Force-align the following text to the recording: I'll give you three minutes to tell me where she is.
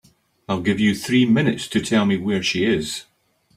I'll 0.49 0.61
give 0.63 0.79
you 0.79 0.95
three 0.95 1.27
minutes 1.27 1.67
to 1.67 1.79
tell 1.79 2.07
me 2.07 2.17
where 2.17 2.41
she 2.41 2.65
is. 2.65 3.05